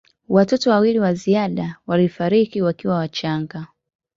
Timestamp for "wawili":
0.69-0.99